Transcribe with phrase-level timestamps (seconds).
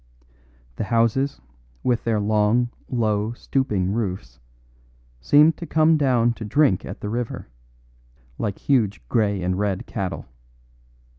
[0.77, 1.39] The houses,
[1.83, 4.39] with their long, low, stooping roofs,
[5.19, 7.49] seemed to come down to drink at the river,
[8.39, 10.25] like huge grey and red cattle.